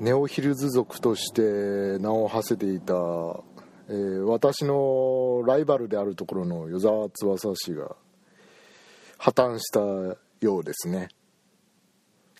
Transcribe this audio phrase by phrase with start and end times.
[0.00, 2.94] ネオヒルズ族として名を馳せていた、
[3.88, 7.94] えー、私のライバルであるところの与沢翼氏が
[9.18, 9.80] 破綻した
[10.40, 11.08] ようですね。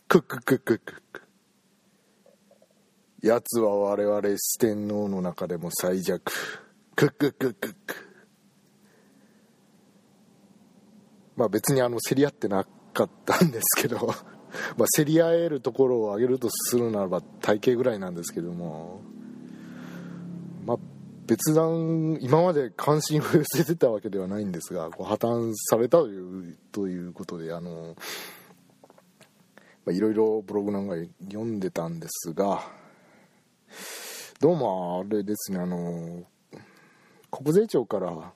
[0.08, 1.22] クッククッククック。
[3.22, 6.32] 奴は我々四天王の中でも最弱。
[6.96, 7.94] クッククックク
[11.36, 14.12] まあ別にあの競り合ってなかったんですけど。
[14.76, 19.02] まあ競り合えるところを上げるとするならば体型ぐらいなんですけども。
[20.64, 20.78] まあ
[21.26, 27.96] 別段今まで関心を寄せてたわけではないんですがこう破綻されたというということであの
[29.86, 32.62] まあいろいろブログなんか読んでたんですが
[34.38, 36.24] どうもあれですねあの
[37.30, 38.32] 国税庁から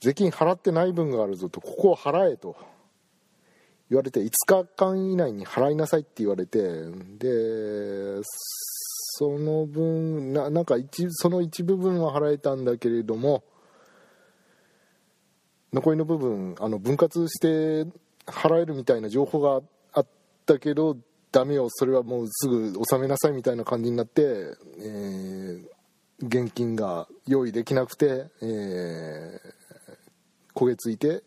[0.00, 2.56] 税金払ってない分があるぞとここを払えと。
[3.90, 6.58] 言われて5日間以内に払いなさいって言われて
[7.18, 13.42] でその分ななんか一その一部分は払えたんだけれども
[15.72, 17.90] 残りの部分あの分割して
[18.26, 19.60] 払えるみたいな情報が
[19.92, 20.06] あっ
[20.46, 20.96] たけど
[21.32, 25.64] ダメよそれはもうすぐ納めなさいみたいな感じになって、えー、
[26.22, 29.38] 現金が用意できなくて、えー、
[30.54, 31.22] 焦げついて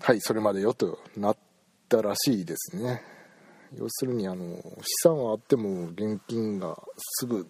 [0.00, 1.36] はいそれまでよとなっ
[1.88, 3.02] たらしいですね。
[3.76, 7.46] 要するにあの資産はあっても現金がすぐ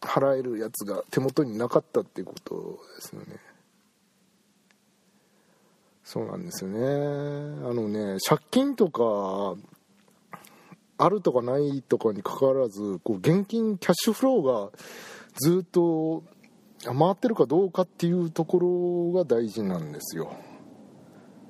[0.00, 3.26] 払えるやつが手元になかったっていうことですよね。
[6.02, 6.80] そうなんですよね。
[6.80, 9.56] あのね借金とか
[10.96, 14.78] あるとかないとかにかかわらずこう現金キャッシュフローが
[15.34, 16.24] ずっと
[16.84, 20.32] 回ってるかどうかっていうところが大事なんですよ。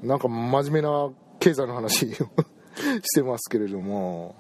[0.03, 1.11] なんか真面目な
[1.41, 2.09] 経済の話を
[3.03, 4.35] してますけれども。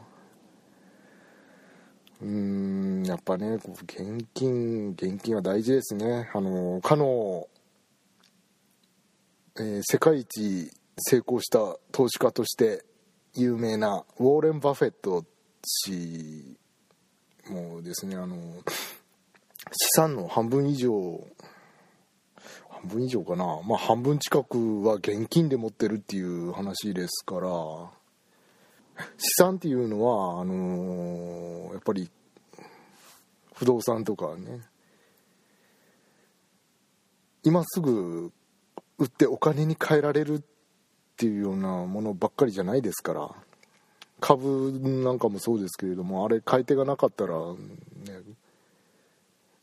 [2.21, 6.29] うんやっぱね現金現金は大事ですね。
[6.35, 7.49] あのかの
[9.61, 11.59] えー、世界一成功した
[11.91, 12.85] 投資家として
[13.35, 15.25] 有名なウォーレン・バフェット
[15.65, 16.57] 氏
[17.49, 18.37] もですねあの
[19.73, 20.93] 資産の半分以上
[22.81, 23.45] 半分以上かな。
[23.65, 27.51] まあ半分近くは現金で持ってるっていう話ですから。
[29.17, 32.11] 資産っていうのはあのー、やっぱり
[33.55, 34.61] 不動産とかね。
[37.45, 38.33] 今すぐ
[38.99, 40.41] 売ってお金に換えられるっ
[41.17, 43.31] ていうようなものばっかりじゃないですから。
[44.21, 44.73] 株
[45.05, 47.55] なんかもそうですけれどもあれ買い手がなかったら、ね、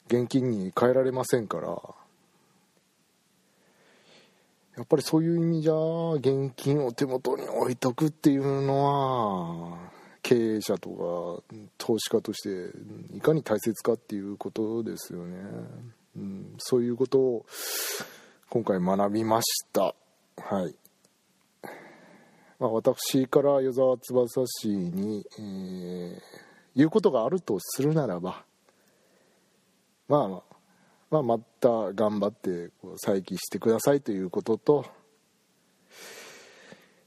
[0.07, 1.77] 現金に換えられませんから。
[4.77, 5.73] やっぱりそういう意味じゃ
[6.13, 9.77] 現金を手元に置いとくっていうのは
[10.21, 15.37] 経営者とか投資家としていかに大切かっていうことですよね、
[16.17, 17.45] うん、そういうことを
[18.49, 19.95] 今回学びました。
[20.37, 20.75] はい、
[22.59, 26.19] まあ、私から与沢翼氏に、えー、
[26.75, 28.43] 言うことがあるとするならば
[30.09, 30.54] まあ
[31.11, 34.85] まあ、また頑張ってこう再起してくださいということと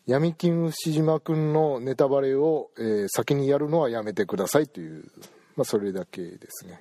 [0.07, 5.05] 闇金牛島君のネタバレを、えー、先にやるのはやめてくださいという、
[5.55, 6.81] まあ、それだけですね。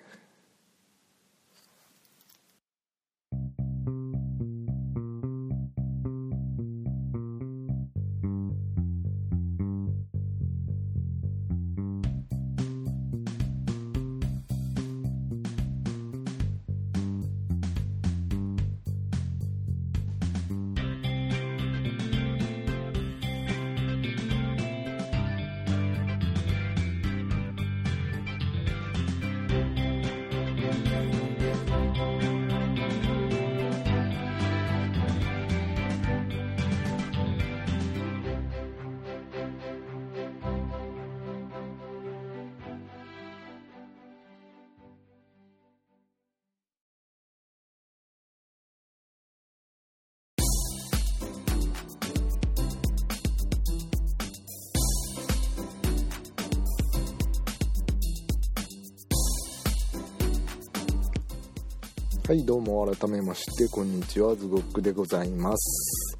[62.27, 66.17] はいどうも改めましてこんにちはズゴックでございます。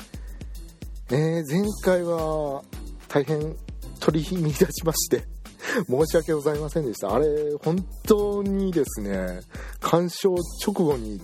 [1.11, 2.63] えー、前回は
[3.09, 3.53] 大変
[3.99, 5.25] 取り乱しまして
[5.85, 7.13] 申し訳ございませんでした。
[7.13, 7.27] あれ
[7.61, 9.41] 本当にですね
[9.81, 10.33] 鑑賞
[10.65, 11.21] 直後に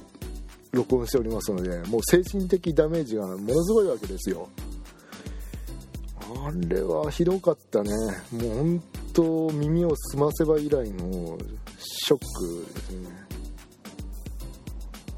[0.73, 4.49] 録音しておりますのでもう精神的ダメージがものすごいわけですよ。
[6.45, 7.89] あれはひどかったね。
[8.33, 8.83] もう本
[9.13, 11.37] 当耳を澄ませば以来の
[11.77, 13.22] ショックですね。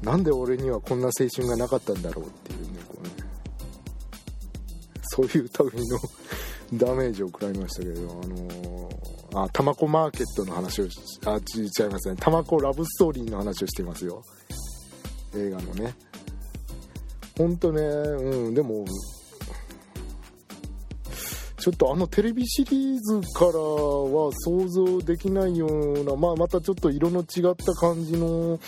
[0.02, 3.10] なんで俺にはこんな青春がなかったんだろうっていうねこうね。
[5.02, 5.98] そういう類の
[6.74, 10.86] ダメージを食らいましたけどあのー、あタマコマーケットの話を
[11.26, 12.16] あ違いますね。
[12.18, 14.22] タマコラブストーリーの話をしてますよ。
[15.34, 15.94] 映画のね。
[17.36, 18.86] 本当ねうんでも
[21.66, 28.60] ちょっとあのテレビシリーズからは想像できないような、まあ、またちょっと色の違った感じの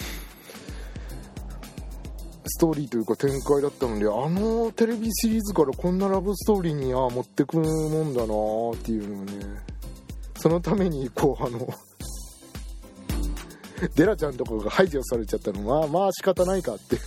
[2.59, 8.35] ストーリーというか展開だったのであのテレビシリーズからこんなラブストーリーにあ持ってくもんだな
[8.77, 9.33] っていうのをね
[10.37, 11.69] そのためにこうあの
[13.95, 15.63] デラちゃんとかが排除されちゃったの。
[15.63, 16.99] まあまあ仕方ないかって。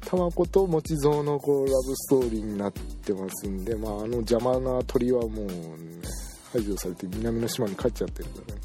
[0.00, 5.54] 玉子と持ち蔵のこうラブストーリーになってますんで、まあ、あの邪魔な鳥はもう、ね、
[6.52, 8.61] 排除されて南の島に帰っちゃってるからね。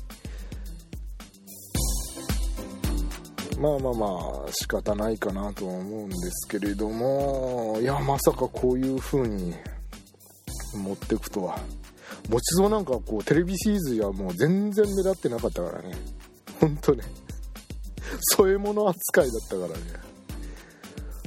[3.57, 4.07] まあまあま
[4.47, 9.53] あ仕方ないかなとは思うんですけれどもいやまさかこういう風に
[10.75, 11.59] 持ってくとは。
[12.29, 15.95] 持ち蔵なんかこうテレビシリーズやもう全然目立ってなかったからね。
[16.59, 17.03] ほんとね。
[18.35, 19.73] 添え物扱いだったからね。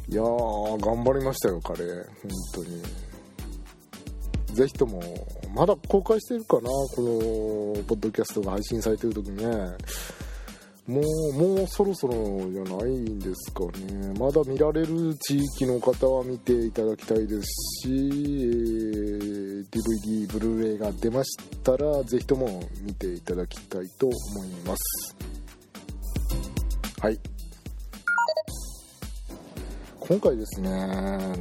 [0.09, 1.85] いやー頑張りましたよ彼。
[1.85, 2.05] 本
[2.55, 2.83] 当に。
[4.55, 5.01] ぜひとも
[5.55, 9.47] まだ公開してるかなこのポッドキャストが配信されてる時ね。
[10.91, 12.15] もうもうそろそろ
[12.51, 14.13] じゃないんですかね。
[14.19, 25.17] まだ見られる地域の方は見ていただきたいですし、えー、DVD ブルーレイが出ましたらぜひとも見ていただきたいと思います。
[27.01, 27.21] はい。
[30.01, 31.37] 今回ですね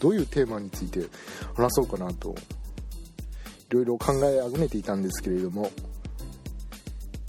[0.00, 1.06] どういうテーマについて
[1.54, 2.34] 話そうかなとい
[3.74, 5.70] ろいろ考えあぐねていたんですけれども。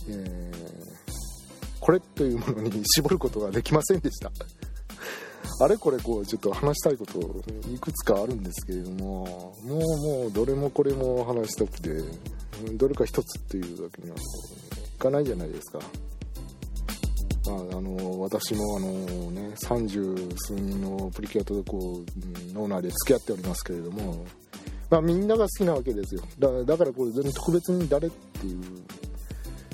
[0.09, 4.31] えー、これというものに絞ることができませんでした。
[5.59, 7.19] あれこれこうちょっと話したいこと
[7.71, 12.01] いくつかあるんですけれどももうもうどれもこれも話したくて
[12.77, 15.79] どれか一つっていうわけにはいかないじゃないですか。
[17.45, 24.25] まあ、あの私もあの、ね、30数人のプリキュアとこう脳内で付き合っておりますけれども、
[24.89, 26.21] まあ、みんなが好きなわけですよ。
[26.37, 28.61] だだからこれ全然特別に誰っていう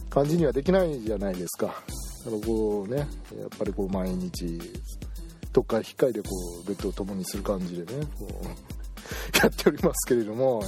[0.09, 1.83] 感じにはできないじゃないですか。
[2.25, 3.05] あのこうねや
[3.45, 4.59] っぱりこう毎日
[5.53, 6.29] どっか控えでこ
[6.63, 8.45] うベッドを共にする感じでねこう
[9.37, 10.61] やっておりますけれども、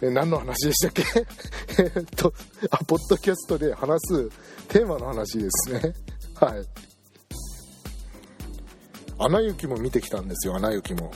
[0.00, 1.04] えー、何の話でしたっけ？
[1.82, 2.32] えっと
[2.70, 4.28] あポッドキャストで話す
[4.68, 5.94] テーマの話ですね。
[6.36, 6.66] はい
[9.18, 11.10] 「アナ雪」も見てきたんですよ「アナ雪」も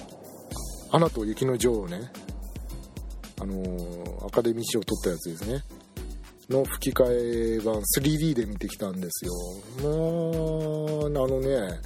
[0.92, 2.12] 「アナと雪の女王ね」
[3.40, 5.62] あのー、アカデミー賞を取ったやつですね。
[6.48, 9.32] の吹き替え版 3D で見てきたんですよ。
[9.82, 11.80] もうあのね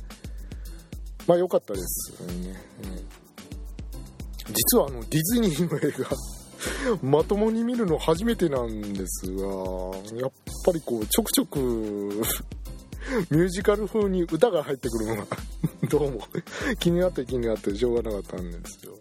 [1.26, 2.55] まあ良かったですね、
[4.49, 9.43] 実はあのディズニーの映画 まともに見るの初めてなんですが
[10.17, 10.32] やっ
[10.64, 11.59] ぱりこうちょくちょく
[13.31, 15.26] ミュージカル風に歌が入ってくるのが
[15.88, 16.20] どうも
[16.79, 18.99] 気になって気になってしょうがなかったんですよね。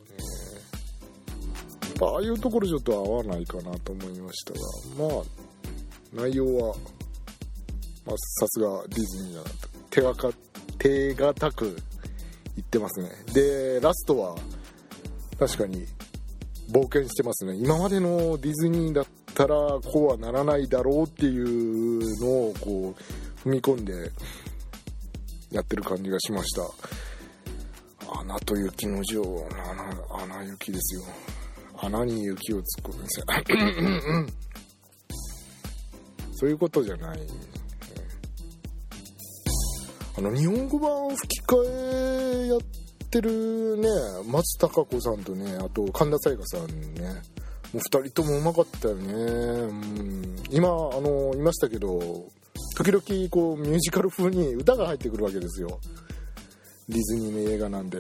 [2.02, 5.41] ああいうところちょっと合わないかなと思いましたがまあ
[6.14, 6.76] 内容は、
[8.06, 9.56] ま、さすがディズニーだなと
[9.90, 10.32] 手がか
[10.78, 11.66] 手堅く
[12.56, 13.10] 言ってますね。
[13.34, 14.36] でラストは
[15.40, 15.86] 確かに
[16.72, 17.56] 冒険してますね。
[17.56, 22.96] 今までのディズニーだったらこうはならないだろうっていうのをこ
[23.46, 24.12] う踏み込んで
[25.52, 26.64] やってる感じがしました
[28.20, 29.48] 「アナと雪の女王」
[30.14, 31.04] アナ雪ですよ。
[31.84, 33.26] 穴に雪を突っ込むんですよ
[36.42, 37.20] そういうことじゃない、
[40.18, 41.56] あの日本語版吹き替
[42.46, 42.60] えやっ
[43.12, 43.88] てるね
[44.26, 47.04] 松たか子さんとねあと神田沙也加さんね
[47.74, 52.00] もう2人ともうまかったよね、うん、今あのいましたけど
[52.76, 55.80] 時々こうミュージカル風に歌が入ってくるわけですよ。
[56.90, 58.00] ディズニーの映画なんで。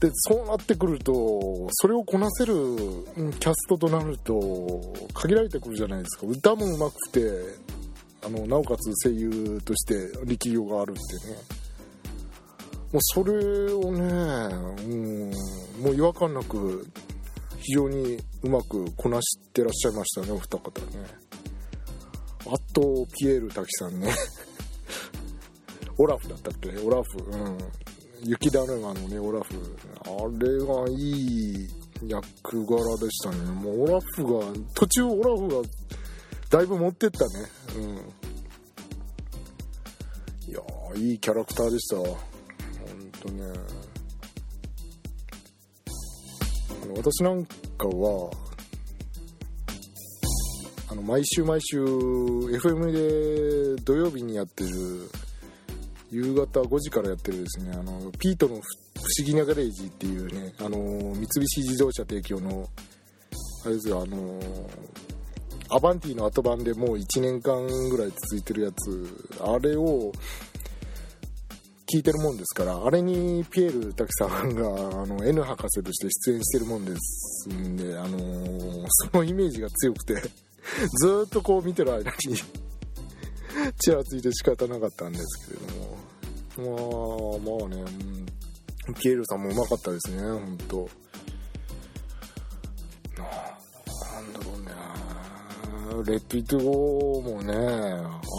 [0.00, 4.82] でそうなってくるとそれをこなせるキャストとなると
[5.14, 6.26] 限られてくるじゃないですか。
[6.26, 7.30] 歌もうまくて
[8.22, 11.36] あのなおかつ声優として力量があるってね。
[12.92, 14.02] もうそれをね、
[14.84, 15.30] うん、
[15.82, 16.86] もう違和感なく
[17.58, 20.86] 非常にうまくこなしてらっしゃいましたねお二方ね。
[22.46, 24.12] あとピエール滝さんね。
[25.98, 26.68] オラフだったっけ？
[26.80, 27.58] オラフうん。
[28.22, 29.76] 雪だるまのねオラフ。
[30.04, 30.08] あ
[30.38, 31.68] れがいい
[32.06, 33.36] 役柄でしたね。
[33.52, 35.68] もうオラフが途中オラフが
[36.50, 37.32] だいぶ持ってったね。
[37.76, 37.96] うん。
[40.48, 40.60] いや
[40.96, 41.96] いいキャラクターでした。
[41.96, 42.16] 本
[43.22, 43.44] 当ね。
[46.82, 48.30] あの私なんかは
[50.88, 55.10] あの毎週毎週 FM で土曜日にやってる
[56.10, 58.62] 夕方5時からやってるですねあのピートの不思
[59.26, 60.78] 議なガレージっていうねあの
[61.14, 62.68] 三菱自動車提供の
[63.64, 64.40] あれですよあの
[65.68, 70.12] アバンティの後版でもう1年間ぐらい続いてるやつあれを
[71.92, 78.18] 聞いてるもんですからあれにピエール滝さんがあの N 博士として出演してるもんですんで、あの
[78.88, 80.14] そのイメージが強くて
[81.00, 82.36] ずっとこう見てる間に
[83.78, 85.95] ちらついて仕方なかったんですけれども。
[86.58, 87.82] あまあね、
[88.88, 88.94] うん。
[88.94, 90.88] ピエールさんもうまかったですね本当
[93.16, 96.10] なんだろうね。
[96.10, 97.54] レッド・イット・もね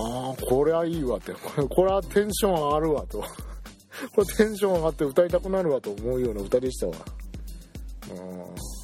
[0.03, 1.33] ああこれはいいわって。
[1.33, 3.19] こ れこれはテンション上がるわと。
[4.15, 6.93] これテンション上がって歌いたくなるわと思うような歌でしたわ。
[8.11, 8.77] うん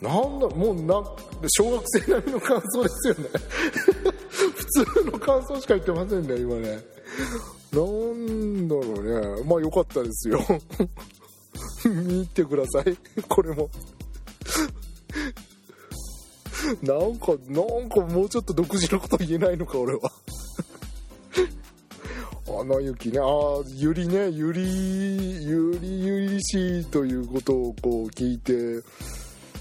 [0.00, 1.02] なんだもうな
[1.48, 3.30] 小学生並みの感想ですよね。
[4.28, 6.78] 普通の感想しか言ってませんね今ね。
[7.76, 9.44] なんだろうね。
[9.44, 10.40] まあ良かったですよ。
[11.84, 12.96] 見てください。
[13.28, 13.68] これも。
[16.82, 20.10] なんかなんかもうちょっと独自のこと言えないのか俺は。
[22.58, 23.18] アナ雪ね。
[23.20, 23.26] ああ
[23.74, 24.30] ゆりね。
[24.30, 28.82] ゆりゆりゆりしいということをこう聞いて。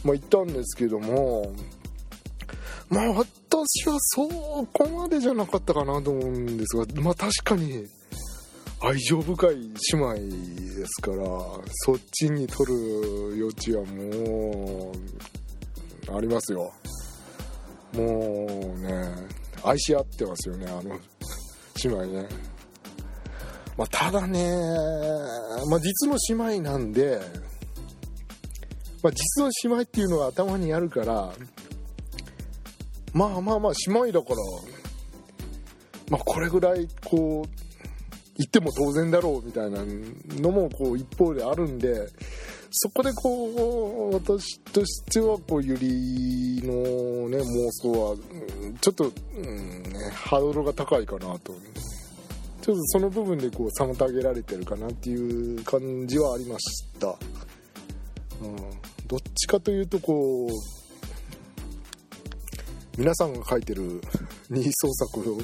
[0.06, 1.52] まあ言ったんですけども。
[2.88, 4.28] まあ私はそ
[4.72, 6.86] こまでじゃなかったかなと思うんですが。
[7.02, 7.86] まあ確かに。
[8.82, 9.56] 愛情深い
[9.94, 11.18] 姉妹ですから
[11.86, 14.92] そっちに取る余地はも
[16.12, 16.72] うありますよ。
[17.94, 19.12] もうね
[19.64, 21.00] 愛し合ってますよねあの
[21.84, 22.28] 姉妹ね。
[23.78, 24.52] まあただね
[25.70, 27.20] まあ実の姉妹なんで
[29.02, 31.34] まあ実の姉妹っていうのが頭にあるから
[33.14, 34.36] まあまあまあ姉妹だから
[36.10, 37.65] まあこれぐらいこう
[38.38, 39.80] 言っても当然だろうみたいな
[40.42, 42.08] のもこう一方であるんで
[42.70, 48.18] そこでこう私としてはこうゆりのね妄想は
[48.82, 51.54] ちょっと、うんね、ハードルが高いかなと。
[52.62, 57.16] ちょっとその部分でこう妨げられてるかなっていう感じはありました、うん、
[59.06, 60.50] どっちかというとこう
[62.98, 64.02] 皆さんが書いてる
[64.50, 65.38] 二創作を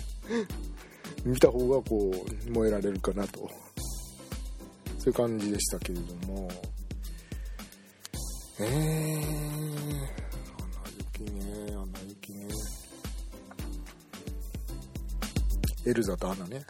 [1.23, 2.11] 見た方がこ
[2.47, 3.49] う燃えられるかなと。
[4.97, 6.49] そういう感じでしたけれども。
[8.59, 8.69] えー、ア
[9.23, 12.47] ナ雪ねアナ雪ね。
[15.85, 16.63] エルザとアナね、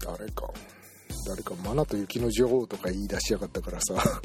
[0.00, 0.50] 誰か
[1.26, 4.20] 誰かマナと雪の女王とか言い出しやがったからさ。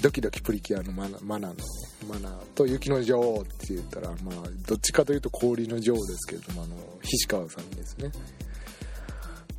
[0.00, 1.54] ドキドキプリキュアのマナマナの。
[1.54, 1.60] ね
[2.04, 4.34] マナと雪の女王って言ったらまあ
[4.66, 8.10] どっちかというと氷の女王ですけれどもあの菱川さんですね。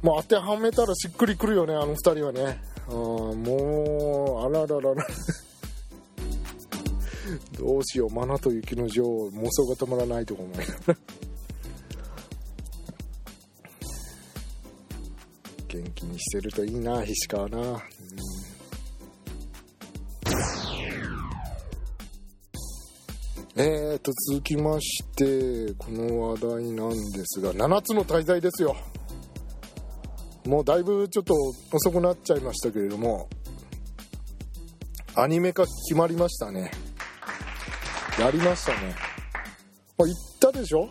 [0.02, 2.62] まあ当てはめたらしっくりくるよねあの二人はね。
[2.88, 5.08] あもうあらららら。
[7.58, 10.98] どうしようマナと雪の女王妄想が止まらないとか思いながら
[15.68, 17.84] 元気にしてるといいな菱川な、
[23.68, 28.76] えーと続きましてこの話題なんですが7つの大罪ですよ。
[30.46, 31.34] もうだいぶちょっと
[31.74, 33.28] 遅くなっちゃいましたけれども
[35.16, 36.70] アニメ化決まりましたね。
[38.20, 38.94] やりましたね。
[39.98, 40.88] あ言ったでしょ？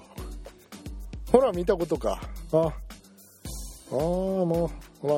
[1.30, 2.20] ほら見たことか。
[2.52, 2.66] ああ
[3.92, 4.68] あも
[5.00, 5.14] うほら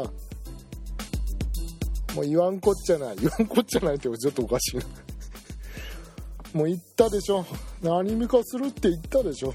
[2.17, 3.17] もう言わんこっちゃない。
[3.17, 4.85] 言わんこっちゃないってちょっとおかしいな。
[6.53, 7.45] もう言ったでしょ。
[7.85, 9.55] アニメ化するって言ったでしょ、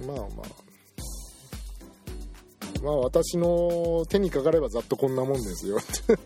[0.00, 0.28] うん、まあまあ。
[2.82, 5.78] まあ私の手にかかればざっとこんなもんですよ。
[5.78, 6.18] っ て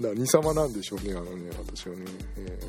[0.00, 2.04] 何様なんでしょうねあのね私はね、
[2.36, 2.60] え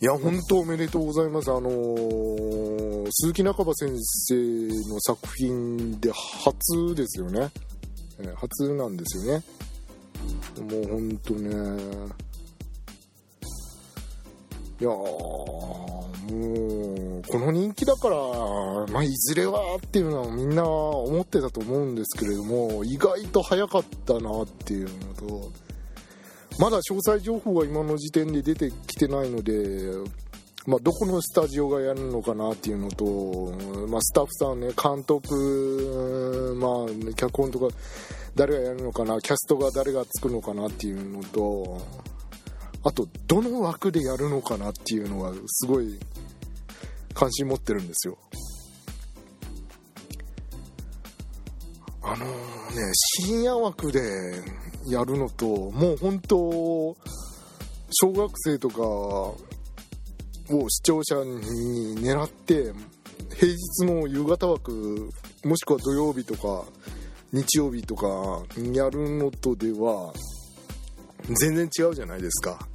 [0.00, 0.04] ー。
[0.04, 1.50] いや本当おめでとうございます。
[1.50, 4.34] あのー鈴木中葉先生
[4.88, 7.50] の作品で初ですよね、
[8.18, 9.44] え初なんですよね。
[10.70, 12.23] もうほんとね。
[14.84, 14.94] いやー
[16.30, 18.16] もうこの人気だから、
[18.92, 25.52] まあ、いずれはっていうのはみんな思ってたと思うんですけれども意外と早かったなっていうのと
[26.58, 29.54] まだ詳細情報が今の時点で出てきてないので、
[30.66, 37.74] まあ、どこのスタジオがやるのかなっていうのと、まあ、スタッフさんね監督、まあ、脚本とか
[38.34, 41.80] 誰がやるのかなキャストが誰がつくのかなっていうのと
[42.84, 45.98] あとどの枠でやるのかなっていうのはすごい
[47.14, 48.18] 関心持ってるんですよ。
[52.02, 52.32] あの、ね
[53.22, 54.00] 深夜枠で
[54.86, 56.36] やるのともう本当
[57.90, 59.36] 小学生とかを
[60.68, 62.72] 視聴者に狙って
[63.34, 65.08] 平日の夕方枠
[65.44, 66.64] もしくは土曜日とか
[67.32, 68.42] 日曜日とか
[68.74, 70.12] やるのとでは
[71.40, 72.68] 全然違うじゃないですか。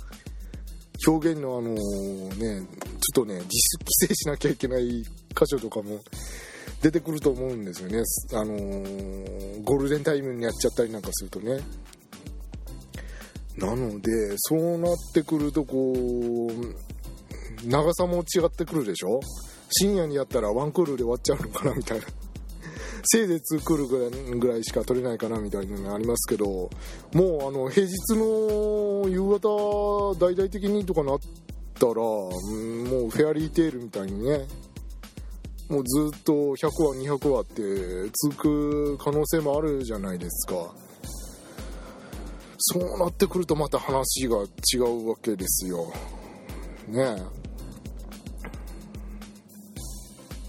[1.08, 5.08] 表現のあのねちょっとね自主規制しなきゃいけない箇
[5.46, 6.00] 所とかも
[6.82, 8.04] 出てくると思うんですよね。
[8.34, 8.54] あの
[9.64, 11.60] ゴールデンタイムにやっちゃったりなんかするとね。
[13.58, 19.20] なのでそうなってくるとこう長さも違ってくるでしょ？
[19.70, 22.06] 深夜にやったらワンクールで終わっちゃうのかなみたいな。
[23.04, 23.78] せいぜい2クー
[24.32, 26.70] ルぐらいしか取れないかなみたいなのがありますけども
[27.24, 31.20] うあの平日の夕方大々的にとかなっ
[31.80, 32.34] たらもう
[33.10, 34.46] フェアリーテールみたいにね
[35.70, 40.74] もうずっと100話200話って続く可能性もあるじゃないですか。
[42.58, 44.38] そうなってくるとまた話が
[44.74, 45.94] 違うわけですよ。
[46.90, 47.39] ねえ。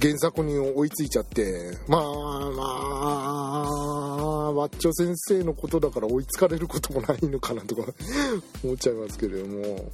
[0.01, 2.65] 原作に追いついちゃってまあま
[4.49, 7.83] あワッチョ先生のことだから追いつかれることもないのかなとか
[8.65, 9.93] 思っちゃいますけれども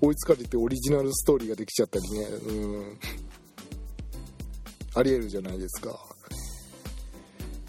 [0.00, 2.24] 追いつかれてオリジナルストーリーができちゃったりね。
[2.24, 2.98] うん。
[4.94, 5.90] ありえるじゃないですか。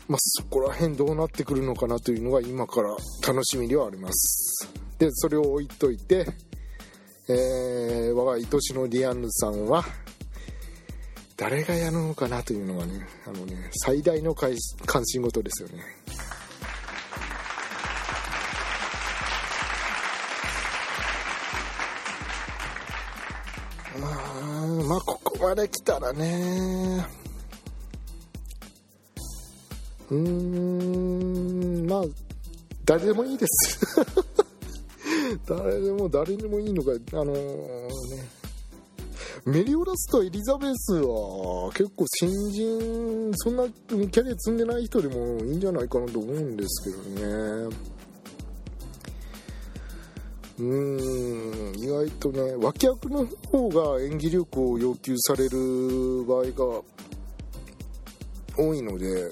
[0.07, 2.95] まあそこら辺どうなってくるのかなというのが今から
[3.27, 4.67] 楽しみではあります。
[4.99, 6.27] でそれを置いといて
[7.31, 9.85] えー、我が愛しのディアンヌさんは
[11.39, 14.53] 誰がやるのかなというのがねあのね最大の関
[15.05, 15.75] 心事ですよね。
[24.01, 24.11] まあ
[24.83, 27.05] まあここまで来たらね。
[30.09, 30.17] うー
[31.83, 32.01] んまあ
[32.83, 33.79] 誰でもいいです。
[35.47, 38.38] 誰でも誰でもいいのかあのー、ね。
[39.45, 47.75] メリオラスとエリザベスは結構新人そんなキャリア積んでない人でもいいんじゃないかなと思うんですけどね。
[50.59, 56.81] うん意外とね脇役の方が演技力を要求される場合が
[58.57, 59.31] 多いので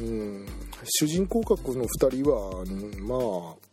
[0.00, 0.46] うん
[0.82, 2.64] 主人公格の2人は
[3.02, 3.16] ま
[3.52, 3.66] あ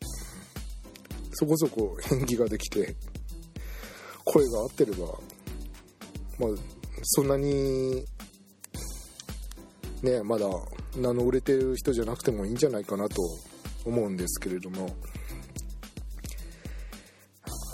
[1.31, 2.95] そこそこ演技ができて
[4.25, 5.07] 声が合ってれば
[6.39, 6.49] まあ
[7.03, 8.05] そんなに
[10.01, 10.47] ねまだ
[10.95, 13.21] 名の売れてる人じゃなくてもいいんじゃないかなと
[13.85, 14.89] 思うんですけれども。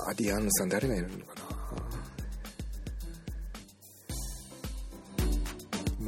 [0.10, 1.39] アディアンヌさん誰がいるのか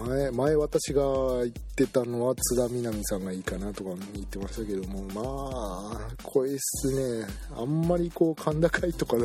[0.08, 1.02] 前前私が
[1.40, 7.28] 言ってたのは津田みなみさんがいいかなとか言ってましたけどもまあ声質ね。
[7.56, 9.18] あんまりこう甲高いとか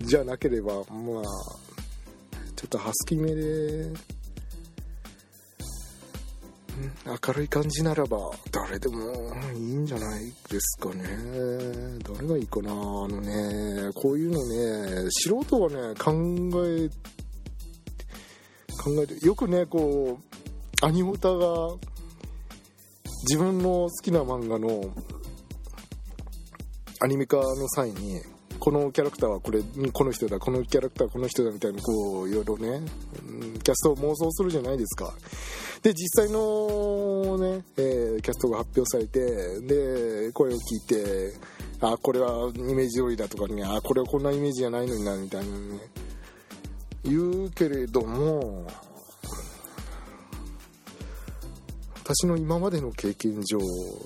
[0.00, 0.84] じゃなければまあ
[2.56, 3.90] ちょっとハスキーめで
[7.06, 8.18] 明るい感じならば
[8.50, 11.04] 誰でもいいんじゃないですかね。
[12.02, 16.12] 誰がいいかなあのねこういうのね素人はね考
[16.66, 16.90] え
[18.84, 21.74] 考えてよくねこうアニオタが
[23.22, 24.92] 自分の好きな漫画の
[27.00, 28.20] アニメ化の際に
[28.58, 32.82] このキャラクターはこれこの人だこのキャラクターはこの人だみたいにこういろいろね
[33.62, 35.14] キャストを妄想するじゃないですか。
[35.82, 41.34] で実際のね、えー、キャストが発表されてで声を聞いて
[41.80, 45.80] あこれはイメージ通りだとかねあこれはこんなイメージじゃないのになみたいなね。
[47.04, 48.66] 言うけれども
[52.04, 53.58] 私の今までの経験上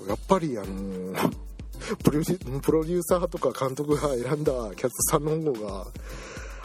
[0.07, 1.13] やっぱりあの
[2.03, 5.87] プロデューサーとか監督が選んだキャストさんの方が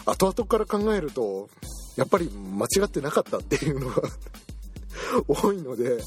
[0.07, 1.49] 後々から考えると
[1.97, 4.03] やっぱり間違ってなかったっていうのが
[5.29, 6.03] 多いので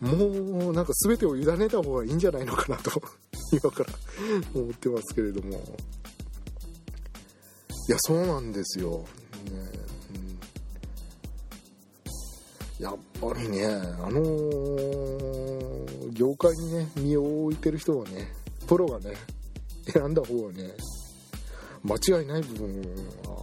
[0.00, 3.02] もうなんか全てを委ねた方がいいんじゃないのかなと
[3.52, 3.90] 今から
[4.54, 5.76] 思ってますけれども。
[7.88, 9.04] いやそうなんですよ。
[9.44, 9.50] ね、
[12.78, 12.84] うん。
[12.84, 15.52] やっぱりねあのー
[16.12, 18.28] 業界にね身を置いてる人はね
[18.66, 19.14] プロがね
[19.86, 20.70] 選んだ方はね
[21.82, 22.82] 間違いない部分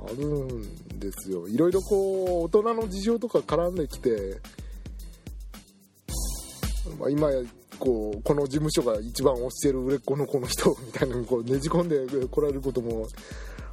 [0.07, 1.47] あるんですよ。
[1.49, 4.39] いろいろこう大人の事情とか絡んできて、
[6.97, 7.41] まあ、今や
[7.77, 13.05] こうこの事務所が一番推してる売れっ子のこの人みたいなのにこうねじ込んでこられることも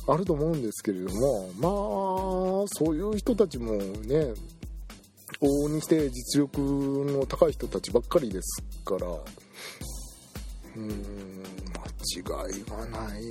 [0.08, 4.34] あると思うんですけれどもまあそういう人たちもね
[5.40, 9.06] 往々にして実力の高い人たちばっかりですから
[10.76, 11.42] うん
[12.16, 13.22] 間違いはない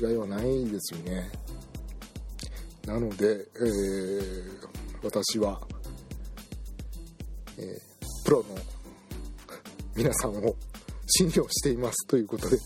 [0.00, 1.30] 間違いはないですよね。
[2.86, 4.68] なので、えー、
[5.02, 5.60] 私は、
[7.58, 8.44] えー、プロの
[9.94, 10.54] 皆さんを
[11.06, 12.58] 信用していますということで。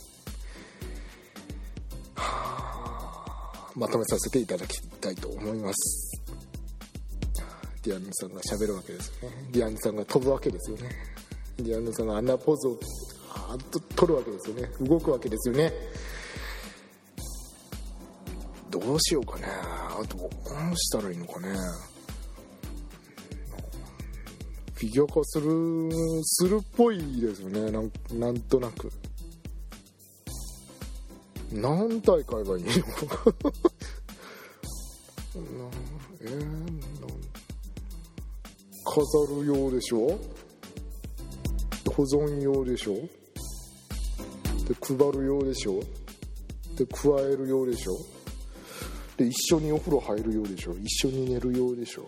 [3.74, 6.22] まとめさせていただきたいと思います。
[7.82, 9.48] ディアンヌさんがしゃべるわけですよね。
[9.50, 10.90] ディアンヌさんが飛ぶわけですよね。
[11.56, 12.78] ディアンヌさんがあんなポーズを
[13.34, 14.70] あっと取るわけですよね。
[14.80, 15.72] 動くわけですよね。
[18.70, 19.44] どうしようかね。
[19.46, 20.30] あとどう
[20.76, 21.48] したらいいのかね。
[24.74, 27.70] フィギュア化するするっぽいですよね。
[27.70, 28.90] なんなんとなく。
[31.52, 32.70] 何体買えばいいの
[36.24, 36.40] えー、
[38.84, 40.18] 飾るようでしょ？
[41.94, 42.94] 保存用でしょ？
[44.68, 45.80] で配るようでしょ？
[46.76, 47.98] で加えるようでしょ？
[49.16, 50.74] で一緒にお風呂入るようでしょ？
[50.78, 52.06] 一緒に寝るようでしょ？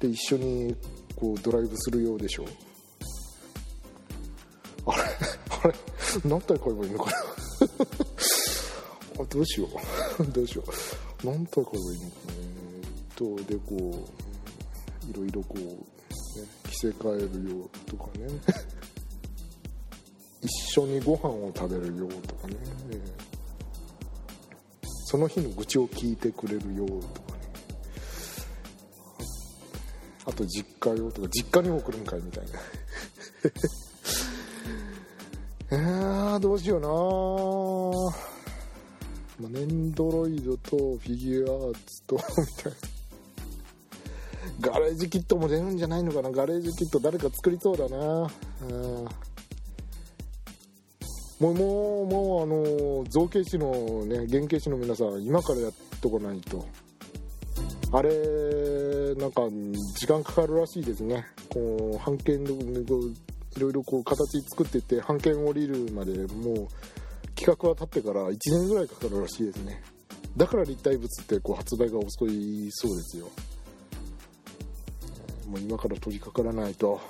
[0.00, 0.74] で一緒に
[1.16, 2.44] こうドライブするようでしょ？
[4.86, 5.02] あれ？
[5.64, 5.74] あれ？
[6.24, 7.16] 何体買えばいいのかな
[9.18, 9.68] あどうしよ
[10.20, 10.26] う。
[10.32, 11.26] どうしよう。
[11.26, 12.38] 何体買えばいいのかね
[13.16, 14.06] とでこ
[15.06, 15.74] ういろいろこう、ね、
[16.70, 18.28] 着せ替えるよとかね。
[20.40, 22.54] 一緒にご飯を食べるよとかね。
[25.06, 27.38] その日の愚痴を聞いてくれるよとかね。
[30.26, 32.60] あと実家よとか実家にも来るんかいみたいな。
[35.70, 36.88] えー、どうしような
[39.40, 42.22] まあ、ネンドロイドとフィギュアーツとみ
[42.62, 42.78] たいな。
[44.60, 46.30] ガレージキットも出るんじゃないのかな？
[46.30, 48.30] ガレージキット誰か作りそうだな。
[48.62, 49.08] うん。
[51.38, 56.66] もうもうもうあの造形師のね原型師の皆さん今からやっとかないと。
[57.92, 59.42] あれなんか
[59.94, 61.24] 時間かかるらしいですね。
[61.48, 62.84] こう版権でい
[63.60, 66.68] ろいろこう形作ってて版権降りるまでもう
[67.38, 69.80] 企画は立ってから1年ぐらいかかるらしいですね。
[70.36, 73.30] だから立体物ってこう発売が遅いそうですよ。
[75.48, 77.00] もう今から取り掛からないと。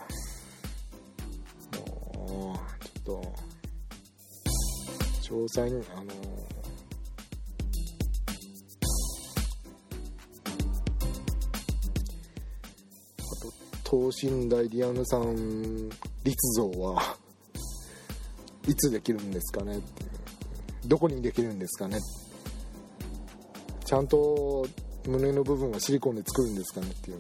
[2.29, 3.33] もうちょっと
[5.23, 6.03] 詳細にあの
[13.19, 15.88] あと等身大ディアヌさん
[16.23, 17.17] 立像は
[18.67, 19.81] いつできるんですかね
[20.88, 21.98] どこにできるんですかね。
[23.85, 24.66] ちゃんと
[25.07, 27.18] 胸の部分はシリコンで作るんですかねっていう。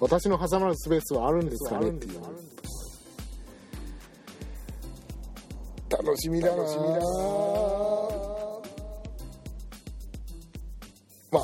[0.00, 2.20] 私の挟まるスペースはあるんですかねっていう。
[5.90, 6.56] 楽しみだな。
[6.56, 7.00] 楽しみだな
[11.30, 11.42] まあ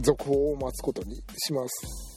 [0.00, 2.08] 続報を待つことにします。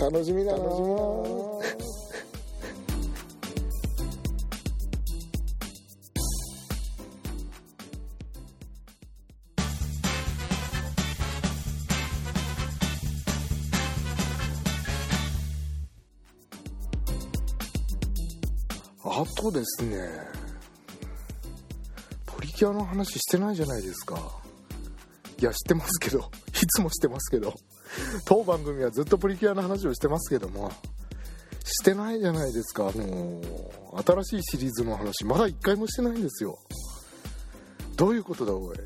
[0.00, 0.64] 楽しみだな。
[0.64, 1.57] 楽しみだな。
[19.50, 20.08] とですね。
[22.26, 24.16] プリキュアの話してないじゃないですか。
[25.40, 26.30] いや知ってますけど。
[26.62, 27.54] いつもしてますけど。
[28.26, 30.70] 当番組はずっとプリキュアの話をしてますけども。
[31.64, 32.88] してないじゃないですか。
[32.88, 33.40] あの
[34.06, 36.58] 新しいシリーズの話まだ1回もしてないんですよ。
[37.96, 38.76] どういうことだおい。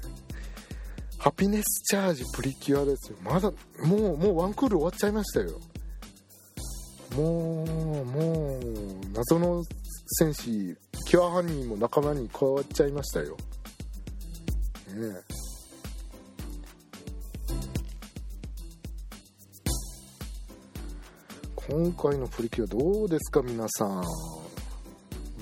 [1.19, 3.19] ハピネスチャージプリキュアですよ。
[3.23, 3.53] まだ
[3.85, 5.61] もうもうワンクール終わっちゃいましたよ。
[7.15, 8.61] もうもう
[9.13, 9.65] 謎の
[10.15, 13.37] 戦士キュア犯人も仲間に加わっちゃいましたよ。
[14.95, 15.21] ね
[21.55, 24.03] 今回のプリキュアどうですか皆さん。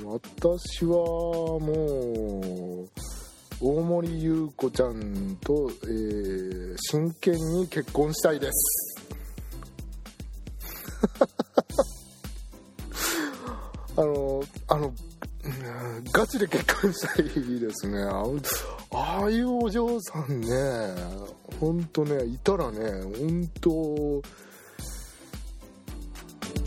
[0.04, 0.96] 私は
[1.59, 2.88] もう
[3.61, 8.89] 大森優子ちゃんと、えー、真剣に結婚したいです。
[16.38, 18.02] で結婚したいですね。
[18.92, 20.48] ああいうお嬢さんね
[21.60, 22.78] ほんとねいたらね
[23.18, 24.22] 本当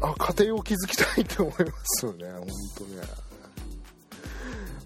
[0.02, 2.26] あ家庭を築きたいって思いますよね。
[2.32, 2.48] 本
[2.78, 3.02] 当ね。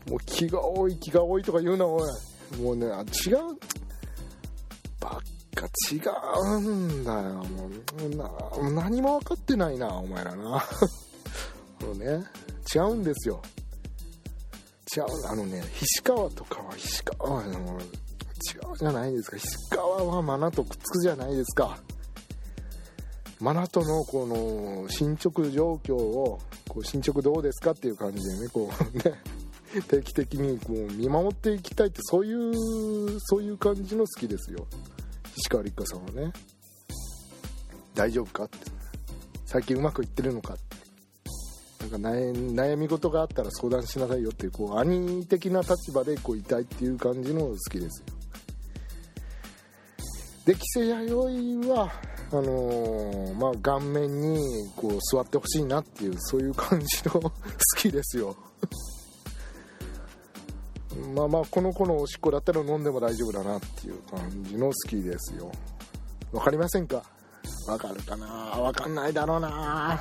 [0.10, 2.02] もう気が多い気が多いとか言うなおい。
[2.62, 2.94] もうね違う。
[5.00, 5.20] ばっ
[5.56, 5.98] か違
[6.56, 7.20] うんだよ。
[7.20, 7.70] も
[8.62, 10.44] うな何も分かってないなお前らな。
[11.82, 12.24] もうね
[12.74, 13.42] 違うんですよ。
[14.96, 19.38] 違うあのね菱川とかは菱川は違うじゃないですか。
[19.38, 21.78] 菱川はマナとくっつくじゃないですか。
[23.40, 29.22] マナとのこの進捗状況をこう進捗どうですかっていう感じでねこうね
[29.88, 34.66] 定期的にこう見守っていきたいってそういうそういう感じの好きですよ。
[35.36, 36.34] 石川立花さんはね。
[37.94, 38.58] 大丈夫かって。
[39.46, 40.87] 最近うまくいってるのかって。
[41.88, 48.02] なんか悩み事があったら相談しなさいよっていうこう兄的な立場でこういたいっていう感じの好きです。
[48.02, 48.06] よ
[50.46, 51.92] で規制弥生は
[52.32, 54.38] あのー、まあ顔面に
[54.76, 57.32] こう座ってほしいなっていうそういう感じの好
[57.78, 58.36] きですよ。
[61.16, 65.52] まあまあこの子のおしっこだったら飲んでも大丈夫だなっていう感じの好きですよ。
[66.32, 67.04] わかりませんか？
[67.68, 68.26] わかるかな？
[68.26, 70.00] わかんないだろうな。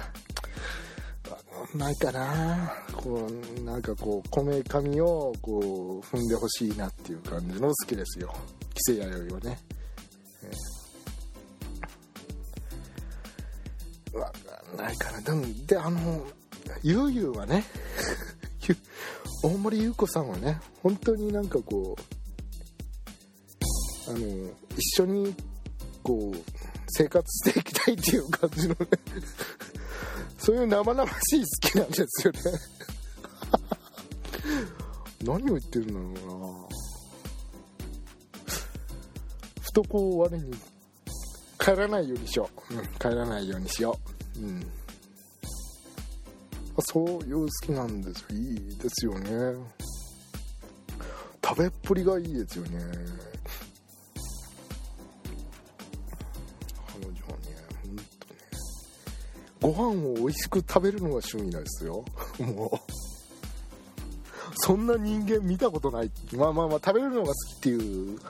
[1.74, 2.72] ないかな。
[2.92, 8.34] こうなんかこうこめかみをこう踏んでほしいなっていう感じの好きですよ
[8.74, 9.58] 規制弥生はね、
[10.42, 14.32] えー、わか
[14.74, 16.26] んないかなでもであの
[16.82, 17.64] ゆうゆうはね
[19.42, 21.96] 大森優子さんはね本当になんかこ
[24.08, 24.18] うあの
[24.76, 25.34] 一緒に
[26.02, 26.38] こう
[26.88, 28.86] 生活していきたいっていう感じのね
[30.38, 32.40] そういう生々しい好きなんですよね。
[35.24, 36.66] 何を言ってるんだろうな。
[39.60, 40.54] ふとこう我に
[41.58, 43.98] 帰らないようにしよう、うん、帰らないようにしよ
[44.36, 44.40] う。
[44.40, 44.66] うん。
[46.80, 48.26] そういう好きなんですよ。
[48.38, 49.30] いいですよね。
[51.44, 52.80] 食べっぷりがいいですよね。
[59.66, 62.04] ご飯を美味しく食べるのが趣味なんですよ。
[62.38, 62.92] もう。
[64.58, 66.10] そんな人間見たことない。
[66.36, 68.20] まあまあまあ食べるのが好きっていう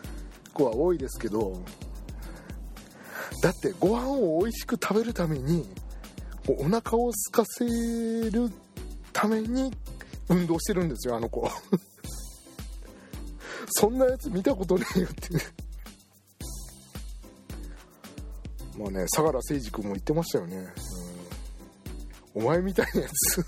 [0.55, 1.61] 子は多いですけど。
[3.43, 5.69] だってご飯を美味しく食べるために
[6.49, 7.67] お腹を空かせ
[8.31, 8.51] る
[9.13, 9.71] ために
[10.31, 11.51] 運動してるんですよあの子。
[13.69, 15.29] そんなやつ見たことねえよって。
[18.79, 20.67] まあね相良誠司君も言ってましたよね、
[22.37, 23.45] お前みたいなやつ。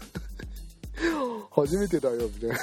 [1.53, 2.57] 初めてだよみたいな。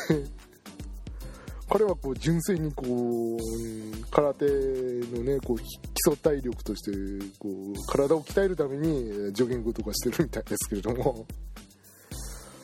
[1.70, 5.64] 彼はこう純粋にこう空手のねこう基
[6.08, 6.92] 礎体力として
[7.40, 11.26] こう体を鍛えるためにジョギングとかしてるみたいですけれども。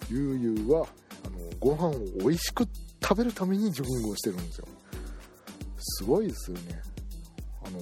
[0.09, 0.85] ゆうゆうは
[1.25, 2.67] あのご飯を美味しく
[3.01, 4.67] 食べるためにジョギングをしてるんですよ。
[5.79, 6.81] すごいですよね。
[7.63, 7.79] あの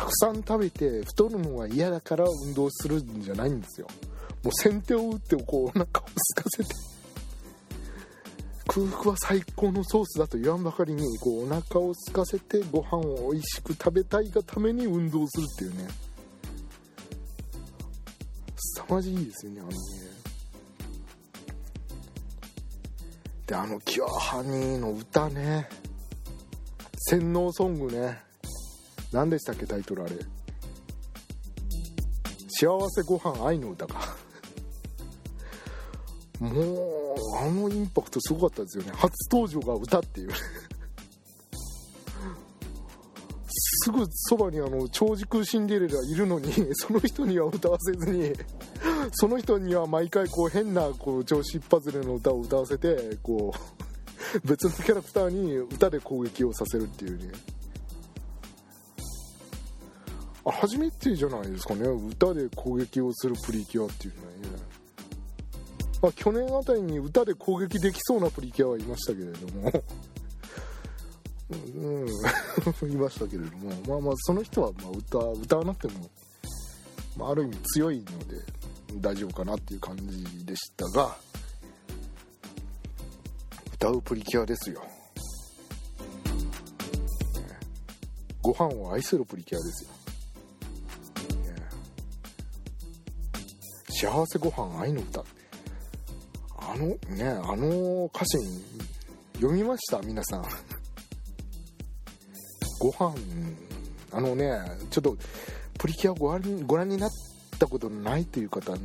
[0.00, 3.86] たくさん食べて太るのが嫌だから運動するんじゃないんですよ。
[4.42, 6.74] もう先手を打ってこうお腹を空かせて
[8.66, 15.88] 空腹は最高のソースだと言わんばかりにこうお腹を空かせてご飯を美味しく食べたいがために運動するっていうね。
[18.56, 19.60] 凄まじいですよね。
[19.60, 19.76] あのね。
[23.46, 25.68] であの「キュアハニー」の歌ね。
[26.96, 28.29] 洗脳ソングね。
[29.12, 30.12] 何でしたっけタイトルあれ。
[32.48, 34.16] 幸せご飯愛の歌か。
[36.38, 36.54] もう
[37.38, 38.92] あのインパクトすごかったですよね。
[38.94, 40.30] 初登場が歌っていう。
[43.82, 48.32] すぐそばにあの超時空シンデレラいるのにその人には歌わせずに
[49.12, 57.32] その人には毎回こう変なこう調子一発での歌を歌わせてこう別のキャラクターに歌で攻撃をさせるっていうね。
[60.44, 61.88] 初めてじゃないですかね。
[61.88, 64.62] 歌で攻撃をするプリキュアっていうのはね。
[66.02, 69.82] まあ、去年あたりに歌で攻撃できそうなプリキュアはいましたけれども。
[71.50, 73.70] うん、 いましたけれども。
[73.86, 76.10] まあまあその人はま歌歌わなくても、
[77.16, 78.36] まあ、ある意味強いので
[79.00, 81.16] 大丈夫かなっていう感じでしたが。
[83.80, 84.82] 歌うプリキュアですよ、
[88.42, 89.90] ご飯を愛するプリキュアですよ、
[94.00, 95.22] 幸せご飯愛の歌。
[96.56, 98.38] あのねあの歌詞
[99.34, 100.00] 読みました？
[100.00, 100.44] 皆さん。
[102.78, 103.14] ご飯。
[104.10, 104.50] あのね
[104.90, 105.18] ちょっと
[105.78, 107.10] プリキュアご覧ご覧になっ
[107.58, 108.78] たことないという方の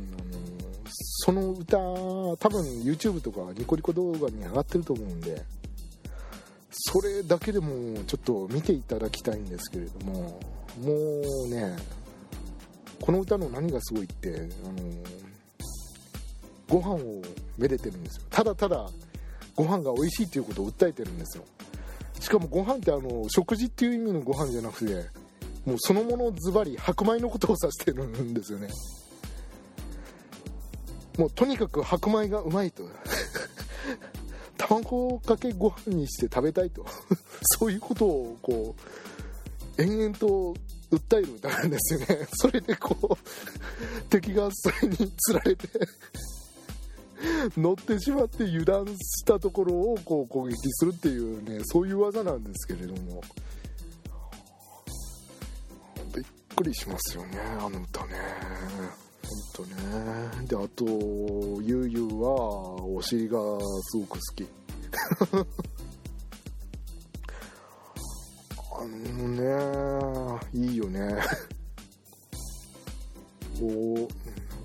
[1.24, 5.42] その歌多分 YouTube とかニコニコ動画に上がってると思うんで
[6.70, 10.38] それだけでもちょっと見ていただきたいんですけれども
[10.82, 10.92] も
[11.46, 11.74] うね
[13.00, 14.74] この歌の何がすごいってあの
[16.68, 17.22] ご飯を
[17.56, 18.22] めでてるんですよ。
[18.30, 18.88] ただただ
[19.54, 21.44] ご飯が美味しいっていうことを訴えてるんですよ。
[22.20, 25.08] しかもご飯ってあの食事っていう意味のご飯じゃなくて
[25.64, 28.68] もうそのものズバリ白米のことを指してるんですよね。
[31.18, 32.88] もうとにかく白米がうまいと。
[34.58, 36.84] 卵かけご飯にして食べたいと。
[37.58, 38.74] そういうことをこ
[39.78, 40.54] う延々と
[40.90, 42.28] 訴える歌なんですよね。
[42.34, 45.68] それでこう敵がそれにつられて
[47.56, 53.22] 乗ってしまって油断したところをこう攻撃するっていうねそういう技なんですけれども。
[56.14, 56.24] びっ
[56.56, 58.14] くりしますよねあの歌ね。
[59.56, 60.46] ほんとね。
[60.46, 60.84] であと
[61.62, 62.30] ゆうゆうは
[62.82, 63.38] お尻が
[63.82, 64.46] すごく好き。
[68.78, 69.42] あのね
[70.52, 71.00] いいよね。
[73.60, 74.08] おオー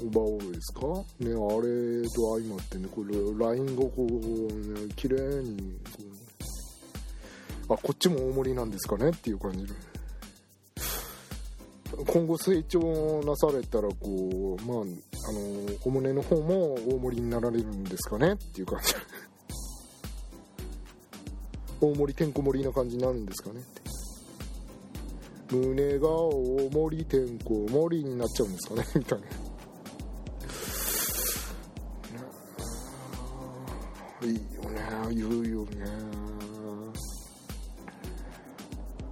[0.10, 0.82] バーオールですか？
[1.20, 1.32] ねあ
[1.62, 6.04] れと相まってねこれラインがこうね綺麗にこ
[7.70, 9.10] うあこっちも大盛りなんですかね？
[9.10, 9.66] っていう感じ。
[12.08, 12.80] 今後成長
[13.24, 14.90] なされたらこうまああの
[15.86, 18.34] お胸の方も大盛りになられるんですかね？
[18.34, 18.94] っていう感じ。
[21.80, 23.60] 大盛りてんこ盛りな感じになるんですかね？
[23.60, 23.81] って
[25.52, 29.28] 胸が大盛りてんこ盛りになっちゃうんですかね みたいな。
[34.24, 34.82] いいよね
[35.16, 35.86] 言うよね。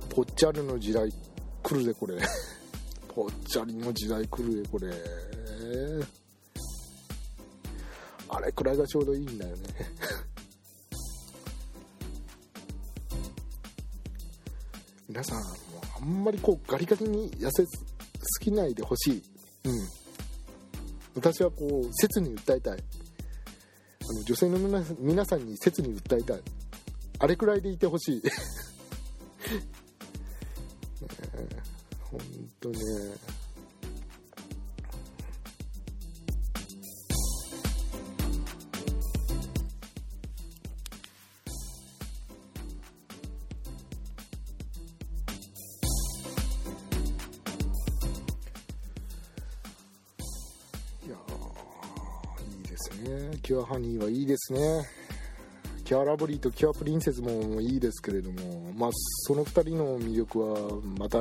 [0.10, 1.12] ぽっちゃりの時代
[1.64, 2.16] 来るぜこれ。
[3.14, 4.94] ぽっちゃりの時代来るぜこれ。
[8.30, 9.64] あれくらいがちょうどいいんだよね。
[15.10, 15.69] 皆さん
[16.02, 17.86] あんまりこうガリガリに痩せす
[18.42, 19.24] ぎないでほしい。
[19.66, 19.72] うん。
[21.16, 22.78] 私はこう切に訴えたい。
[22.78, 26.42] あの女性の皆皆さんに切に訴えたい。
[27.20, 28.22] あれくらいでいてほしい。
[28.24, 28.32] ね
[31.34, 31.48] え
[32.02, 32.20] ほん
[32.60, 32.78] とね。
[53.50, 54.60] キュアハニーはいいですね。
[55.84, 61.18] キュアラブリーとキュアプリンセスもいいですけれどもまあその2人の魅力はまた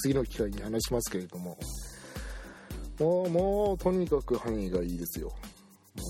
[0.00, 1.58] 次の機会に話しますけれども。
[3.00, 5.32] もうもうとにかくハニーがいいですよ。
[5.96, 6.04] うね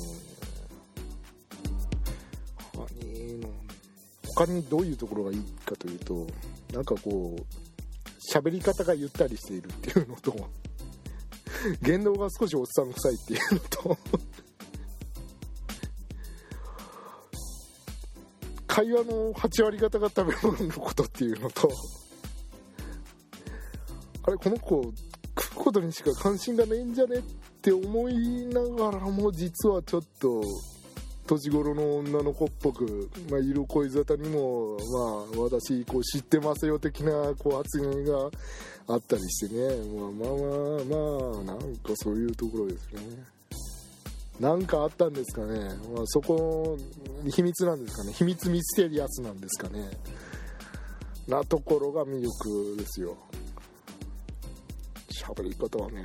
[2.74, 3.48] ハニーの
[4.36, 6.26] 他にどういうところがいいかというと
[6.74, 7.42] なんかこう
[8.30, 10.36] 喋り方がゆったりしているっていうのと
[11.80, 13.98] 言動が少しおっさん臭いっていうのと
[18.72, 21.70] 会話の8割方が食べ物のことっていうのと
[24.24, 24.82] あれこの子
[25.38, 27.22] 食うことにしか関心がないんじゃねっ
[27.60, 30.42] て思いながらも実はちょっと
[31.26, 34.78] 年頃の女の子っぽく、まあ、色恋沙汰にも、
[35.34, 38.30] まあ、私こう知ってますよ的なこう発言が
[38.88, 40.46] あったりしてね、まあ、まあま
[41.36, 43.00] あまあなんかそういうところですね。
[44.40, 45.58] なんかあったんですかね、
[45.94, 46.76] まあ、そこ
[47.30, 48.12] 秘密なんですかね。
[48.12, 49.90] 秘密ミステリアスなんですかね。
[51.28, 53.16] なところが魅力ですよ。
[55.12, 56.04] 喋り方はね。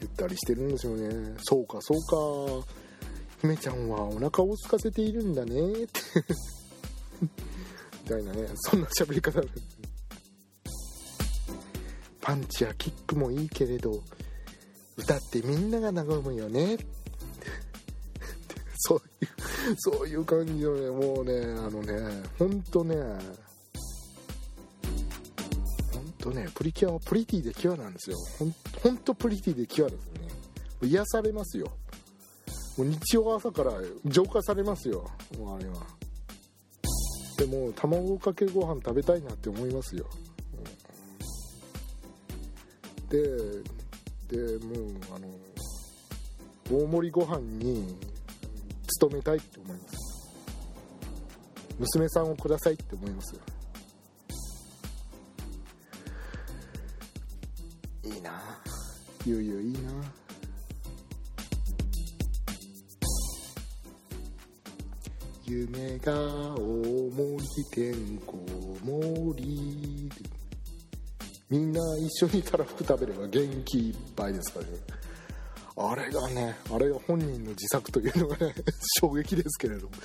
[0.00, 1.36] ゆったりしてるんですよね。
[1.42, 2.66] そうかそうか。
[3.40, 5.84] 姫ちゃんはお腹を空かせているんだね。
[5.84, 6.00] っ て
[7.22, 7.28] み
[8.08, 8.48] たいなね。
[8.56, 9.40] そんな喋り方。
[12.20, 14.02] パンチやキックもいいけれど。
[14.98, 16.76] 歌ってみんなが和むよね。
[18.76, 19.02] そうい
[19.72, 20.90] うそういう感じのね。
[20.90, 22.96] もうねあのねほんとね
[25.92, 28.16] ほんとねプリキュアはプリティでキュアなんですよ。
[28.38, 30.28] ほんほんとプリティでキュアですね。
[30.82, 31.66] 癒されますよ。
[32.76, 33.72] もう日曜朝から
[34.04, 35.08] 浄化されますよ。
[35.38, 35.98] もうあれは。
[37.38, 40.04] でも卵かけご飯食べたいなって思いますよ、
[43.12, 43.77] う
[44.32, 45.28] ん、ででもうあの
[46.70, 47.96] 大盛りご飯に
[48.86, 50.08] 勤めたいって思います。
[51.78, 53.40] 娘さんをくださいって思いますよ。
[58.04, 58.32] いいな。
[59.24, 59.78] ゆうゆういいな。
[65.44, 68.38] 夢が大盛りてんこ
[68.84, 70.10] 盛り
[71.50, 74.72] みんな一緒にたらふく食べれば元気いっぱいですからね。
[75.80, 78.54] あれがねあれが本人の自作というのがね
[79.00, 79.92] 衝撃ですけれども。
[79.94, 79.98] ね。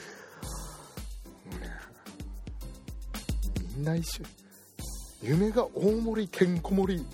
[3.75, 4.23] みんな一緒
[5.21, 7.05] 夢が大盛りてんこ盛り。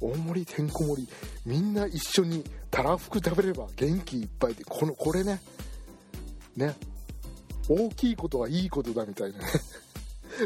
[0.00, 1.08] 大盛りてんこ盛り。
[1.44, 5.40] みんな一緒にたらふく食べれば元気いっぱいでこのこれね。
[6.56, 6.74] ね。
[7.68, 9.44] 大きいことはいいことだみたいなね。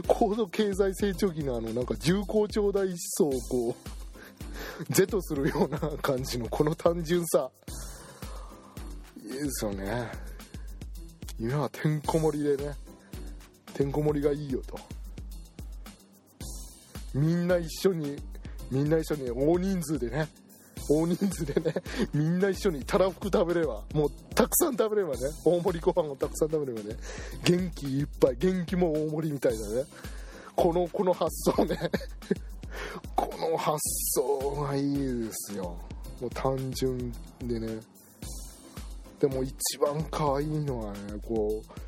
[0.07, 3.77] 高度経済成長期のあのなんか重厚長大思想をこ
[4.89, 7.51] う 是とするような感じのこの単純さ。
[9.23, 10.11] いいですよね。
[11.39, 12.75] 今はてんこ盛りでね
[13.73, 14.79] てんこ盛りがいいよと。
[17.15, 18.17] みんな一緒に
[18.71, 20.29] みんな一緒に大人数でね
[20.91, 21.75] 大人数でね
[22.13, 26.97] みんな一緒にたらふく食べればもうたくさん食べればね大盛りご飯をたくさん食べればね
[27.45, 29.85] 元気いっぱい元気も大盛りみたいなね。
[30.57, 31.79] このこの発想ね。
[33.15, 33.79] この発
[34.15, 35.77] 想がいいですよ。
[36.21, 37.13] もう単純
[37.45, 37.81] でね。
[39.21, 41.81] でも一番可愛いのはねこう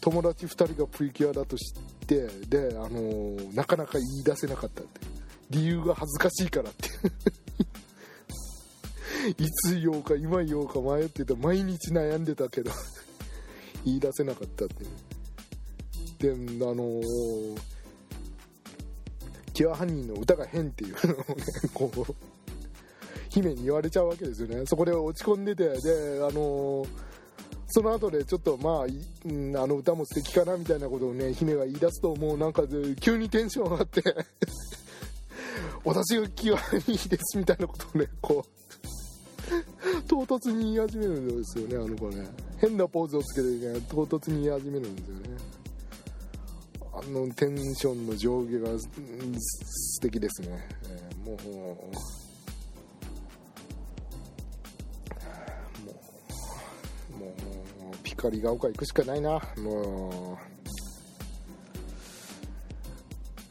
[0.00, 5.00] 友達2人がプリキュアだと知ってであのー、なかなか言い出せなかったって
[5.50, 6.88] 理由が恥ずかしいからって。
[9.36, 12.70] いつ言おうか今言おうか迷ってた毎日悩んでたけど。
[13.84, 14.84] 言い出せなかったって
[16.18, 17.58] であのー、
[19.54, 21.24] キュアハニーの歌が変っていうのをね
[21.72, 22.14] こう
[23.28, 24.66] 姫に言われちゃうわけですよね。
[24.66, 26.88] そこで落ち込んでてであのー、
[27.68, 32.64] その後でちょっとまあ、うん、あの歌も素敵かなみたいなことをね姫が言い出すともうなんか
[33.00, 34.02] 急にテンション上がって。
[35.88, 42.26] 私が気はいいですみたいなことをねこう唐突に言い始めるんですよねあの子ね。
[42.60, 45.22] 変なポーズをつけてね唐突に言い始めるんですよね。
[46.92, 51.72] あのテンションの上下が素敵ですね、えー、もうも
[57.12, 57.24] う
[57.84, 60.36] もうピカリが丘行くしかないなも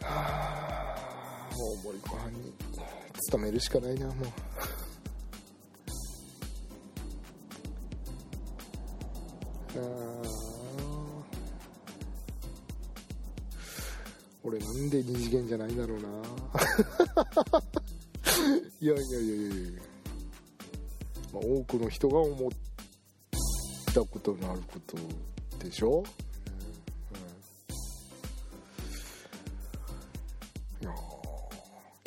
[0.02, 0.78] うはあ
[1.58, 2.54] もう森ご飯に
[3.26, 4.16] 勤めるしかないなもう。
[9.76, 9.80] あ
[14.44, 16.08] 俺なんで二次元じゃないんだろうな。
[18.80, 19.82] いやいやいやいやいや、
[21.34, 22.52] まあ、多くの人が思っ
[23.94, 24.96] たことのあること
[25.66, 26.04] でしょ、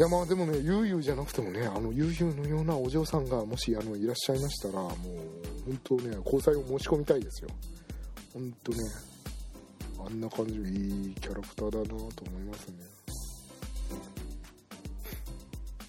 [0.01, 4.93] いやまあでもねゆうゆうじゃなくてもねあのゆうゆうのようなお嬢さんがもしあのいらっしゃいましたらもう
[5.67, 7.51] 本当ね交際を申し込みたいですよ。
[8.33, 8.79] 本当ね
[10.07, 12.77] あんな感じのいいキャラクターだなと思いますね。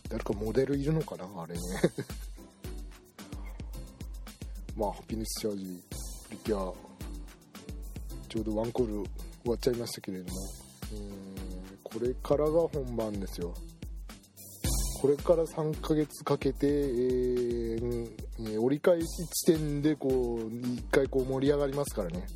[0.09, 1.59] 誰かモデルいるのかなあれね。
[4.75, 5.81] まあハピネスチャージ
[6.27, 6.73] プリキュア
[8.27, 8.93] ちょうどワンクール
[9.43, 10.31] 終わっちゃいましたけれども。
[11.81, 13.53] これからが本番ですよ。
[15.01, 22.27] これから3ヶ月かけて、えー、折り返し地点でこう1回こう盛り上がりますからね。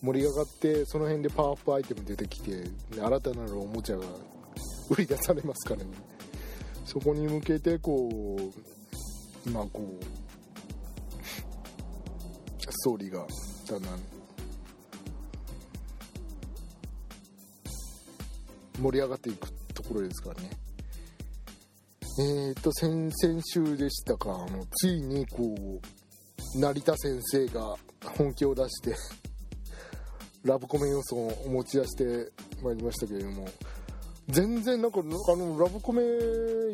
[0.00, 2.64] 盛り上がってその辺でパワーアップアイテム出てきて
[2.98, 4.04] 新たなるおもちゃが
[4.88, 5.90] 売り出されますからね。
[6.86, 8.08] そこに向けてこ
[9.46, 10.04] うまあこう
[12.62, 13.26] ストーリーが
[13.68, 14.00] だんだん
[18.80, 20.63] 盛り上がっていくところですからね。
[22.16, 24.30] えっ、ー、と先々週でしたか。
[24.30, 25.80] あのついにこ
[26.54, 27.74] う成田先生が
[28.16, 28.94] 本気を出して
[30.44, 32.30] ラブコメ要素を持ち出して
[32.62, 33.48] まいりましたけれども。
[34.28, 35.02] 全然なんかあ
[35.36, 36.02] のラブコメ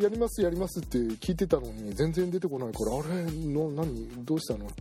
[0.01, 4.67] やりますやりますって聞いてたのに全然出てこないからあれの何どうしたの？
[4.67, 4.75] あれ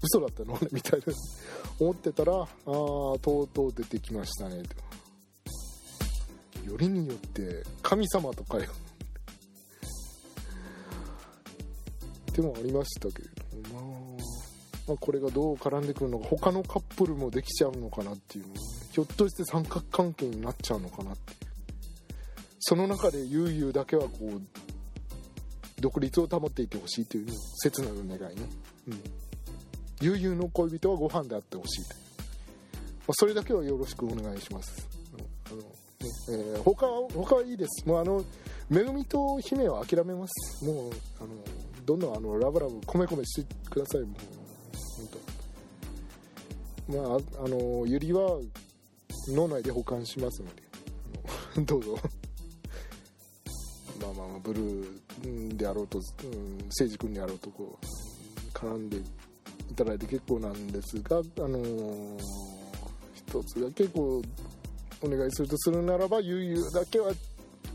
[0.00, 0.56] 嘘だったの？
[0.70, 1.06] みたいな。
[1.80, 4.76] 思ってたらああとうとう出てきましたねと。
[6.70, 8.70] よりによって神様とかよ。
[12.32, 13.28] でもありましたけれ
[13.62, 14.22] ども、まあ、
[14.88, 18.44] まあこれがどう絡んでくるのか他のカップルもできちゃうのかなっていう
[18.92, 21.50] ひょっとして三角関係になっちゃうのかなっていう。
[22.60, 24.42] その中でゆうゆうだけはこう
[25.80, 27.26] 独立を保っていてほしいという
[27.62, 28.42] 切なる願いね、
[28.88, 29.02] うん、
[30.02, 34.86] ゆうゆうの恋人はご飯であってほしいという、まあ、それだけはよろしくお願いします、
[35.46, 35.64] あのね
[36.28, 37.88] えー、他は他はいいです。
[37.88, 38.22] もうあの
[38.68, 40.64] めぐみと姫は諦めます。
[40.64, 41.28] もうあの
[41.90, 44.02] どんどんあのラブラブ米米してください。
[44.02, 44.10] もう
[44.96, 45.08] 本
[46.86, 48.38] 当まああのゆりは
[49.26, 50.62] 脳内で保管しますので。
[51.66, 51.98] どうぞ。
[54.00, 62.18] まあまあまあブルーであろうと、うん、誠司君であろうとこう絡んでいただいて結構なんですがあのー、
[63.14, 64.22] 一つだけこ
[65.02, 67.12] うお願いするとするならば悠々だけは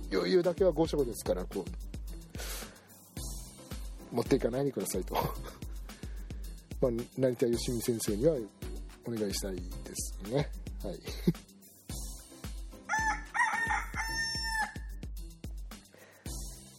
[0.10, 1.85] 余裕だけは5色ですからこう。
[4.16, 5.14] 持っていかないでくださいと。
[6.82, 8.36] まあ成田義美先生には
[9.06, 9.62] お願いしたいで
[9.94, 10.50] すね。
[10.84, 11.00] はい。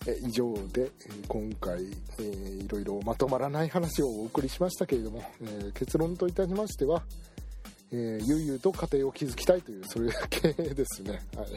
[0.25, 0.89] 以上で
[1.27, 1.85] 今回、
[2.19, 7.03] えー、いろいろまとまらない話をお送りしましたけれども、えー、結論といたしましては、
[7.91, 11.49] えー、ゆうと家庭を築きたいというそれだけですね、はい、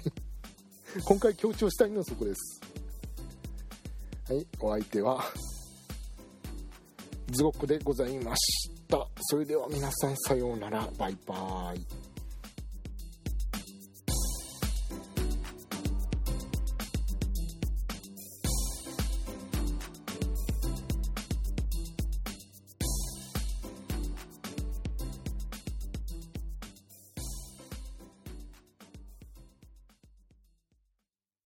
[1.05, 2.59] 今回強調したいのはそこです。
[4.27, 4.47] はい。
[4.59, 5.23] お相手は
[7.31, 9.07] ズゴックでございました。
[9.21, 10.87] それでは皆さんさようなら。
[10.97, 12.08] バイバーイ。